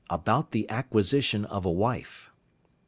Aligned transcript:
ABOUT 0.09 0.49
THE 0.49 0.67
ACQUISITION 0.67 1.45
OF 1.45 1.63
A 1.63 1.69
WIFE. 1.71 2.31